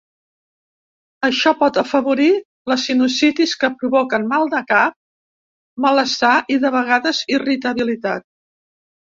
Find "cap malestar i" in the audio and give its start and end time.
4.73-6.59